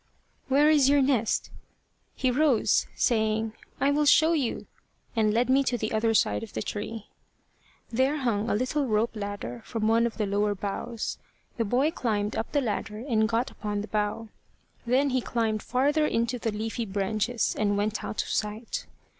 [0.47, 1.51] "Where is your nest?"
[2.15, 4.65] He rose, saying, "I will show you,"
[5.15, 7.05] and led me to the other side of the tree.
[7.91, 11.19] There hung a little rope ladder from one of the lower boughs.
[11.57, 14.29] The boy climbed up the ladder and got upon the bough.
[14.87, 18.87] Then he climbed farther into the leafy branches, and went out of sight.